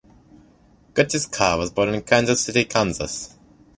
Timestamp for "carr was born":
1.27-1.93